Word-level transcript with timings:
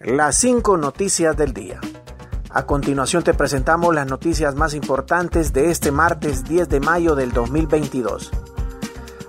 las 0.00 0.36
cinco 0.36 0.76
noticias 0.76 1.36
del 1.36 1.54
día. 1.54 1.80
A 2.50 2.66
continuación 2.66 3.22
te 3.22 3.34
presentamos 3.34 3.94
las 3.94 4.06
noticias 4.06 4.54
más 4.54 4.74
importantes 4.74 5.52
de 5.52 5.70
este 5.70 5.90
martes 5.90 6.44
10 6.44 6.68
de 6.68 6.80
mayo 6.80 7.14
del 7.14 7.32
2022. 7.32 8.30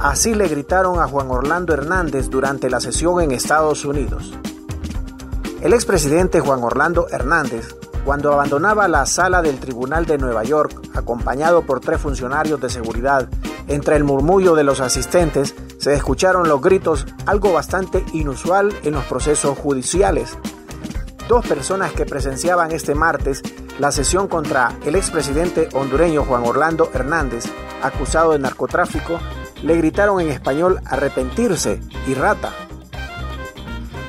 Así 0.00 0.34
le 0.34 0.48
gritaron 0.48 1.00
a 1.00 1.06
Juan 1.06 1.30
Orlando 1.30 1.74
Hernández 1.74 2.28
durante 2.28 2.70
la 2.70 2.80
sesión 2.80 3.20
en 3.20 3.32
Estados 3.32 3.84
Unidos. 3.84 4.32
El 5.60 5.72
expresidente 5.72 6.40
Juan 6.40 6.62
Orlando 6.62 7.06
Hernández, 7.08 7.76
cuando 8.04 8.32
abandonaba 8.32 8.88
la 8.88 9.06
sala 9.06 9.42
del 9.42 9.58
Tribunal 9.58 10.06
de 10.06 10.18
Nueva 10.18 10.44
York, 10.44 10.80
acompañado 10.94 11.62
por 11.62 11.80
tres 11.80 12.00
funcionarios 12.00 12.60
de 12.60 12.70
seguridad, 12.70 13.28
entre 13.66 13.96
el 13.96 14.04
murmullo 14.04 14.54
de 14.54 14.64
los 14.64 14.80
asistentes, 14.80 15.54
se 15.78 15.94
escucharon 15.94 16.48
los 16.48 16.60
gritos, 16.60 17.06
algo 17.26 17.52
bastante 17.52 18.04
inusual 18.12 18.74
en 18.82 18.94
los 18.94 19.04
procesos 19.04 19.56
judiciales. 19.56 20.36
Dos 21.28 21.46
personas 21.46 21.92
que 21.92 22.06
presenciaban 22.06 22.72
este 22.72 22.94
martes 22.94 23.42
la 23.78 23.92
sesión 23.92 24.28
contra 24.28 24.76
el 24.84 24.96
expresidente 24.96 25.68
hondureño 25.72 26.24
Juan 26.24 26.44
Orlando 26.44 26.90
Hernández, 26.92 27.44
acusado 27.82 28.32
de 28.32 28.40
narcotráfico, 28.40 29.20
le 29.62 29.76
gritaron 29.76 30.20
en 30.20 30.30
español 30.30 30.80
arrepentirse 30.84 31.80
y 32.06 32.14
rata. 32.14 32.52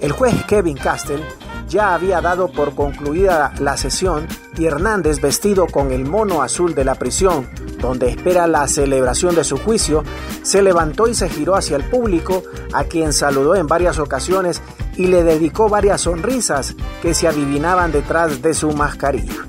El 0.00 0.12
juez 0.12 0.44
Kevin 0.44 0.76
Castell 0.76 1.24
ya 1.68 1.94
había 1.94 2.20
dado 2.20 2.52
por 2.52 2.74
concluida 2.74 3.52
la 3.58 3.76
sesión 3.76 4.26
y 4.56 4.66
Hernández, 4.66 5.20
vestido 5.20 5.66
con 5.66 5.92
el 5.92 6.04
mono 6.04 6.42
azul 6.42 6.74
de 6.74 6.84
la 6.84 6.94
prisión, 6.94 7.48
donde 7.84 8.08
espera 8.08 8.46
la 8.46 8.66
celebración 8.66 9.34
de 9.34 9.44
su 9.44 9.58
juicio, 9.58 10.02
se 10.42 10.62
levantó 10.62 11.06
y 11.06 11.14
se 11.14 11.28
giró 11.28 11.54
hacia 11.54 11.76
el 11.76 11.84
público, 11.84 12.42
a 12.72 12.84
quien 12.84 13.12
saludó 13.12 13.54
en 13.54 13.66
varias 13.66 13.98
ocasiones 13.98 14.62
y 14.96 15.06
le 15.08 15.22
dedicó 15.22 15.68
varias 15.68 16.00
sonrisas 16.02 16.74
que 17.02 17.12
se 17.14 17.28
adivinaban 17.28 17.92
detrás 17.92 18.40
de 18.40 18.54
su 18.54 18.72
mascarilla. 18.72 19.46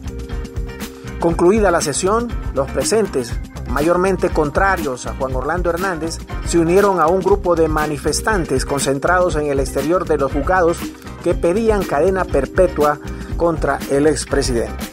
Concluida 1.20 1.72
la 1.72 1.82
sesión, 1.82 2.28
los 2.54 2.70
presentes, 2.70 3.34
mayormente 3.70 4.30
contrarios 4.30 5.08
a 5.08 5.16
Juan 5.16 5.36
Orlando 5.36 5.70
Hernández, 5.70 6.18
se 6.46 6.60
unieron 6.60 7.00
a 7.00 7.08
un 7.08 7.22
grupo 7.22 7.56
de 7.56 7.68
manifestantes 7.68 8.66
concentrados 8.66 9.36
en 9.38 9.48
el 9.48 9.60
exterior 9.60 10.06
de 10.06 10.18
los 10.18 10.32
juzgados 10.32 10.78
que 11.24 11.34
pedían 11.34 11.84
cadena 11.84 12.26
perpetua 12.26 13.00
contra 13.38 13.80
el 13.90 14.08
expresidente. 14.08 14.85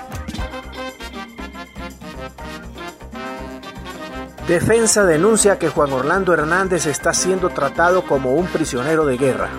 Defensa 4.46 5.04
denuncia 5.04 5.56
que 5.56 5.68
Juan 5.68 5.92
Orlando 5.92 6.34
Hernández 6.34 6.86
está 6.86 7.14
siendo 7.14 7.50
tratado 7.50 8.04
como 8.04 8.34
un 8.34 8.46
prisionero 8.46 9.06
de 9.06 9.16
guerra. 9.16 9.50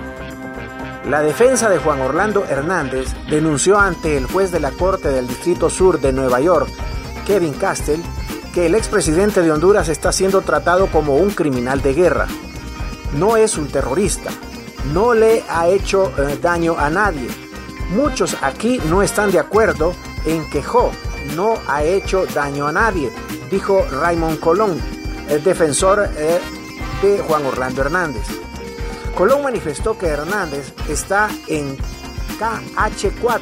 La 1.09 1.21
defensa 1.21 1.69
de 1.69 1.77
Juan 1.77 2.01
Orlando 2.01 2.45
Hernández 2.45 3.07
denunció 3.29 3.79
ante 3.79 4.17
el 4.17 4.25
juez 4.25 4.51
de 4.51 4.59
la 4.59 4.71
Corte 4.71 5.09
del 5.09 5.27
Distrito 5.27 5.69
Sur 5.69 6.01
de 6.01 6.11
Nueva 6.11 6.41
York, 6.41 6.69
Kevin 7.25 7.53
Castell, 7.53 8.01
que 8.53 8.65
el 8.65 8.75
expresidente 8.75 9.41
de 9.41 9.51
Honduras 9.51 9.87
está 9.87 10.11
siendo 10.11 10.41
tratado 10.41 10.87
como 10.87 11.15
un 11.15 11.31
criminal 11.31 11.81
de 11.81 11.93
guerra. 11.93 12.27
No 13.17 13.37
es 13.37 13.57
un 13.57 13.69
terrorista, 13.69 14.31
no 14.93 15.13
le 15.13 15.43
ha 15.49 15.67
hecho 15.67 16.11
eh, 16.17 16.37
daño 16.41 16.77
a 16.77 16.89
nadie. 16.89 17.29
Muchos 17.95 18.37
aquí 18.41 18.81
no 18.89 19.01
están 19.01 19.31
de 19.31 19.39
acuerdo 19.39 19.93
en 20.25 20.49
que 20.49 20.61
Jo 20.61 20.91
no 21.35 21.55
ha 21.67 21.83
hecho 21.83 22.25
daño 22.33 22.67
a 22.67 22.71
nadie, 22.71 23.11
dijo 23.53 23.85
Raymond 23.89 24.39
Colón, 24.39 24.81
el 25.29 25.43
defensor 25.43 26.09
eh, 26.17 26.39
de 27.01 27.19
Juan 27.19 27.45
Orlando 27.45 27.81
Hernández. 27.81 28.25
Colón 29.15 29.43
manifestó 29.43 29.97
que 29.97 30.07
Hernández 30.07 30.73
está 30.89 31.29
en 31.47 31.77
KH4, 32.39 33.41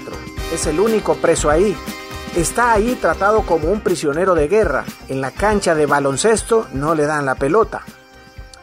es 0.53 0.68
el 0.68 0.80
único 0.80 1.16
preso 1.16 1.50
ahí 1.50 1.76
Está 2.36 2.72
ahí 2.72 2.95
tratado 2.95 3.45
como 3.45 3.70
un 3.70 3.81
prisionero 3.81 4.36
de 4.36 4.48
guerra. 4.48 4.86
En 5.09 5.20
la 5.20 5.31
cancha 5.31 5.75
de 5.75 5.86
baloncesto 5.86 6.66
no 6.72 6.96
le 6.96 7.06
dan 7.06 7.25
la 7.25 7.36
pelota. 7.36 7.84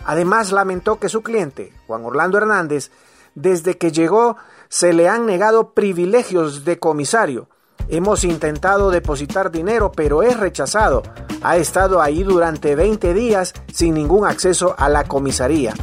Además 0.06 0.52
lamentó 0.52 0.98
que 0.98 1.10
su 1.10 1.22
cliente, 1.22 1.74
Juan 1.86 2.02
Orlando 2.02 2.38
Hernández, 2.38 2.90
desde 3.34 3.76
que 3.76 3.92
llegó 3.92 4.38
se 4.70 4.94
le 4.94 5.10
han 5.10 5.26
negado 5.26 5.74
privilegios 5.74 6.64
de 6.64 6.78
comisario. 6.78 7.50
Hemos 7.88 8.24
intentado 8.24 8.90
depositar 8.90 9.50
dinero, 9.50 9.92
pero 9.92 10.22
es 10.22 10.38
rechazado. 10.38 11.02
Ha 11.42 11.56
estado 11.56 12.02
ahí 12.02 12.22
durante 12.22 12.74
20 12.74 13.14
días 13.14 13.54
sin 13.72 13.94
ningún 13.94 14.26
acceso 14.26 14.74
a 14.76 14.88
la 14.88 15.04
comisaría. 15.04 15.74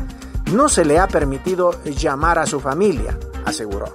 No 0.54 0.70
se 0.70 0.86
le 0.86 1.00
ha 1.00 1.08
permitido 1.08 1.72
llamar 1.84 2.40
a 2.40 2.46
su 2.46 2.60
familia, 2.60 3.18
aseguró. 3.46 3.92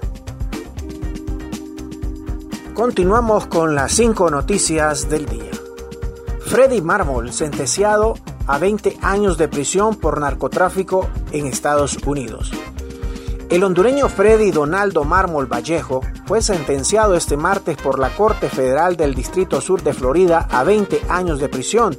Continuamos 2.73 3.47
con 3.47 3.75
las 3.75 3.91
cinco 3.91 4.29
noticias 4.31 5.09
del 5.09 5.25
día. 5.25 5.51
Freddy 6.45 6.81
Marmol, 6.81 7.31
sentenciado 7.31 8.15
a 8.47 8.57
20 8.57 8.97
años 9.01 9.37
de 9.37 9.47
prisión 9.47 9.95
por 9.95 10.19
narcotráfico 10.19 11.07
en 11.31 11.45
Estados 11.45 11.97
Unidos. 12.05 12.51
El 13.51 13.65
hondureño 13.65 14.07
Freddy 14.07 14.49
Donaldo 14.51 15.03
Mármol 15.03 15.45
Vallejo 15.45 15.99
fue 16.25 16.41
sentenciado 16.41 17.15
este 17.15 17.35
martes 17.35 17.75
por 17.75 17.99
la 17.99 18.09
Corte 18.15 18.47
Federal 18.47 18.95
del 18.95 19.13
Distrito 19.13 19.59
Sur 19.59 19.83
de 19.83 19.93
Florida 19.93 20.47
a 20.49 20.63
20 20.63 21.01
años 21.09 21.37
de 21.41 21.49
prisión, 21.49 21.97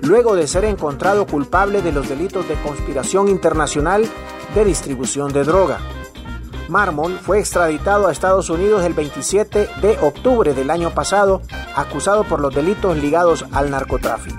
luego 0.00 0.36
de 0.36 0.46
ser 0.46 0.64
encontrado 0.64 1.26
culpable 1.26 1.82
de 1.82 1.90
los 1.90 2.08
delitos 2.08 2.46
de 2.46 2.54
conspiración 2.54 3.26
internacional 3.26 4.08
de 4.54 4.64
distribución 4.64 5.32
de 5.32 5.42
droga. 5.42 5.80
Marmol 6.68 7.18
fue 7.18 7.40
extraditado 7.40 8.06
a 8.06 8.12
Estados 8.12 8.48
Unidos 8.48 8.84
el 8.84 8.94
27 8.94 9.70
de 9.82 9.98
octubre 10.02 10.54
del 10.54 10.70
año 10.70 10.94
pasado, 10.94 11.42
acusado 11.74 12.22
por 12.22 12.38
los 12.38 12.54
delitos 12.54 12.96
ligados 12.96 13.44
al 13.50 13.72
narcotráfico. 13.72 14.38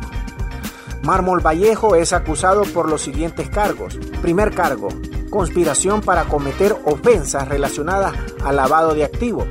Mármol 1.02 1.46
Vallejo 1.46 1.98
es 1.98 2.14
acusado 2.14 2.64
por 2.64 2.88
los 2.88 3.02
siguientes 3.02 3.50
cargos. 3.50 4.00
Primer 4.22 4.56
cargo, 4.56 4.88
conspiración 5.30 6.02
para 6.02 6.26
cometer 6.26 6.76
ofensas 6.86 7.48
relacionadas 7.48 8.14
al 8.44 8.56
lavado 8.56 8.94
de 8.94 9.04
activos. 9.04 9.48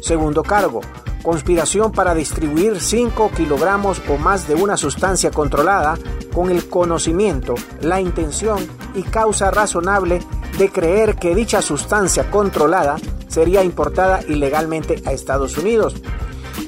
Segundo 0.00 0.42
cargo, 0.42 0.80
conspiración 1.22 1.92
para 1.92 2.14
distribuir 2.14 2.80
5 2.80 3.32
kilogramos 3.36 4.00
o 4.08 4.16
más 4.16 4.46
de 4.46 4.54
una 4.54 4.76
sustancia 4.76 5.30
controlada 5.30 5.98
con 6.32 6.50
el 6.50 6.68
conocimiento, 6.68 7.54
la 7.80 8.00
intención 8.00 8.58
y 8.94 9.02
causa 9.02 9.50
razonable 9.50 10.20
de 10.58 10.70
creer 10.70 11.16
que 11.16 11.34
dicha 11.34 11.62
sustancia 11.62 12.30
controlada 12.30 12.96
sería 13.28 13.64
importada 13.64 14.20
ilegalmente 14.28 15.02
a 15.04 15.12
Estados 15.12 15.58
Unidos. 15.58 15.94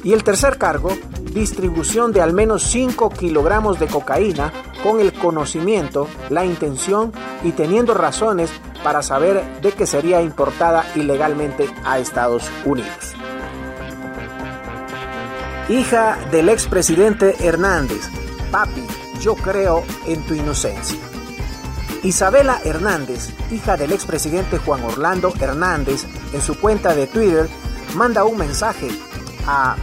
Y 0.04 0.12
el 0.12 0.24
tercer 0.24 0.58
cargo, 0.58 0.90
distribución 1.32 2.12
de 2.12 2.20
al 2.20 2.32
menos 2.32 2.62
5 2.64 3.10
kilogramos 3.10 3.78
de 3.78 3.86
cocaína 3.86 4.52
con 4.82 5.00
el 5.00 5.12
conocimiento, 5.12 6.08
la 6.30 6.44
intención 6.44 7.12
y 7.42 7.52
teniendo 7.52 7.94
razones 7.94 8.50
para 8.82 9.02
saber 9.02 9.60
de 9.60 9.72
que 9.72 9.86
sería 9.86 10.22
importada 10.22 10.84
ilegalmente 10.94 11.68
a 11.84 11.98
Estados 11.98 12.44
Unidos. 12.64 13.14
Hija 15.68 16.18
del 16.30 16.48
expresidente 16.48 17.36
Hernández, 17.44 18.08
papi, 18.50 18.86
yo 19.20 19.34
creo 19.34 19.84
en 20.06 20.22
tu 20.26 20.34
inocencia. 20.34 20.98
Isabela 22.02 22.60
Hernández, 22.64 23.30
hija 23.50 23.76
del 23.76 23.92
expresidente 23.92 24.58
Juan 24.58 24.84
Orlando 24.84 25.32
Hernández, 25.38 26.06
en 26.32 26.40
su 26.40 26.58
cuenta 26.58 26.94
de 26.94 27.06
Twitter, 27.06 27.48
manda 27.96 28.24
un 28.24 28.38
mensaje 28.38 28.88
a 29.46 29.76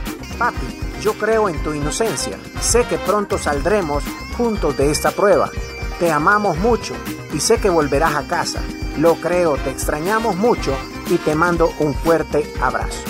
yo 1.06 1.14
creo 1.14 1.50
en 1.50 1.62
tu 1.62 1.76
inocencia. 1.76 2.40
Sé 2.60 2.84
que 2.86 2.98
pronto 2.98 3.38
saldremos 3.38 4.04
juntos 4.36 4.76
de 4.76 4.90
esta 4.90 5.12
prueba. 5.12 5.52
Te 6.00 6.12
amamos 6.12 6.58
mucho 6.58 6.96
y 7.32 7.40
sé 7.40 7.60
que 7.60 7.70
volverás 7.70 8.16
a 8.16 8.28
casa. 8.28 8.60
Lo 8.98 9.14
creo, 9.16 9.56
te 9.56 9.70
extrañamos 9.70 10.36
mucho 10.36 10.74
y 11.08 11.18
te 11.18 11.36
mando 11.36 11.72
un 11.78 11.94
fuerte 11.94 12.52
abrazo. 12.60 13.04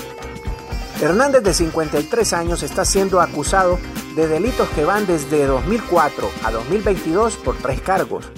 Hernández 1.01 1.41
de 1.43 1.53
53 1.53 2.33
años 2.33 2.63
está 2.63 2.83
siendo 2.83 3.21
acusado 3.21 3.79
de 4.17 4.27
delitos 4.27 4.67
que 4.69 4.83
van 4.83 5.07
desde 5.07 5.45
2004 5.45 6.29
a 6.43 6.51
2022 6.51 7.37
por 7.37 7.55
tres 7.55 7.79
cargos 7.79 8.29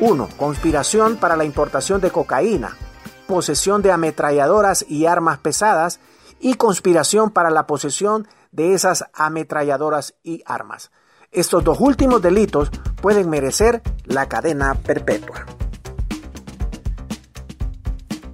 1. 0.00 0.28
Conspiración 0.38 1.16
para 1.16 1.36
la 1.36 1.44
importación 1.44 2.00
de 2.00 2.10
cocaína, 2.10 2.78
posesión 3.26 3.82
de 3.82 3.92
ametralladoras 3.92 4.82
y 4.88 5.04
armas 5.04 5.38
pesadas 5.38 6.00
y 6.40 6.54
conspiración 6.54 7.30
para 7.30 7.50
la 7.50 7.66
posesión 7.66 8.26
de 8.54 8.72
esas 8.72 9.04
ametralladoras 9.12 10.14
y 10.22 10.42
armas. 10.46 10.90
Estos 11.32 11.64
dos 11.64 11.80
últimos 11.80 12.22
delitos 12.22 12.70
pueden 13.02 13.28
merecer 13.28 13.82
la 14.04 14.28
cadena 14.28 14.74
perpetua. 14.74 15.44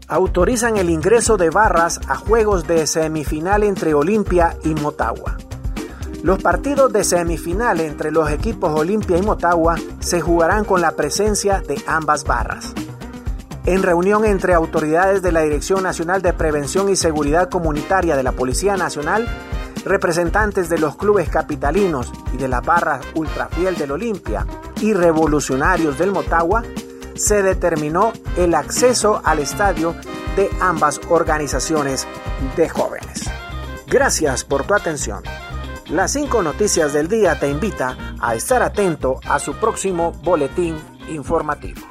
Autorizan 0.07 0.77
el 0.77 0.91
ingreso 0.91 1.37
de 1.37 1.51
barras 1.51 2.01
a 2.09 2.17
juegos 2.17 2.67
de 2.67 2.87
semifinal 2.87 3.63
entre 3.63 3.95
Olimpia 3.95 4.57
y 4.63 4.75
Motagua. 4.75 5.39
Los 6.23 6.43
partidos 6.43 6.93
de 6.93 7.05
semifinal 7.05 7.81
entre 7.81 8.11
los 8.11 8.31
equipos 8.31 8.79
Olimpia 8.79 9.17
y 9.17 9.23
Motagua 9.23 9.77
se 10.01 10.21
jugarán 10.21 10.67
con 10.67 10.83
la 10.83 10.93
presencia 10.93 11.63
de 11.67 11.83
ambas 11.87 12.25
barras. 12.25 12.75
En 13.65 13.83
reunión 13.83 14.27
entre 14.27 14.53
autoridades 14.53 15.23
de 15.23 15.33
la 15.33 15.41
Dirección 15.41 15.83
Nacional 15.83 16.21
de 16.21 16.35
Prevención 16.35 16.91
y 16.91 16.97
Seguridad 16.97 17.49
Comunitaria 17.49 18.17
de 18.17 18.23
la 18.23 18.33
Policía 18.33 18.77
Nacional, 18.77 19.27
representantes 19.85 20.69
de 20.69 20.79
los 20.79 20.97
clubes 20.97 21.29
capitalinos 21.29 22.13
y 22.33 22.37
de 22.37 22.49
la 22.49 22.61
barra 22.61 23.01
ultrafiel 23.15 23.77
del 23.77 23.93
Olimpia 23.93 24.47
y 24.81 24.93
revolucionarios 24.93 25.99
del 25.99 26.13
Motagua, 26.13 26.63
se 27.15 27.43
determinó 27.43 28.13
el 28.37 28.55
acceso 28.55 29.21
al 29.25 29.41
estadio 29.41 29.95
de 30.37 30.49
ambas 30.61 31.01
organizaciones 31.09 32.07
de 32.57 32.69
jóvenes. 32.69 33.31
Gracias 33.87 34.45
por 34.45 34.65
tu 34.65 34.75
atención. 34.75 35.23
Las 35.89 36.13
cinco 36.13 36.43
noticias 36.43 36.93
del 36.93 37.09
día 37.09 37.39
te 37.39 37.51
invita 37.51 37.97
a 38.21 38.35
estar 38.37 38.63
atento 38.63 39.19
a 39.29 39.41
su 39.41 39.55
próximo 39.55 40.13
boletín 40.23 40.77
informativo. 41.09 41.90